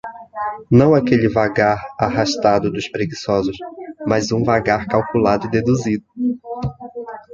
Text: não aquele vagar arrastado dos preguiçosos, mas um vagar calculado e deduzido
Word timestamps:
não 0.71 0.95
aquele 0.95 1.29
vagar 1.29 1.77
arrastado 1.99 2.71
dos 2.71 2.89
preguiçosos, 2.89 3.55
mas 4.07 4.31
um 4.31 4.43
vagar 4.43 4.87
calculado 4.87 5.45
e 5.45 5.51
deduzido 5.51 6.03